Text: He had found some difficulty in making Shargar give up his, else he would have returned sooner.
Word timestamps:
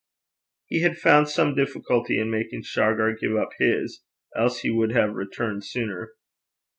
He 0.65 0.81
had 0.81 0.97
found 0.97 1.29
some 1.29 1.53
difficulty 1.53 2.17
in 2.17 2.31
making 2.31 2.63
Shargar 2.63 3.13
give 3.15 3.35
up 3.35 3.49
his, 3.59 4.01
else 4.35 4.61
he 4.61 4.71
would 4.71 4.93
have 4.93 5.13
returned 5.13 5.63
sooner. 5.63 6.13